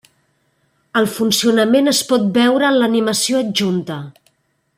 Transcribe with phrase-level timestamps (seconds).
[1.01, 4.01] El funcionament es pot veure en l'animació adjunta.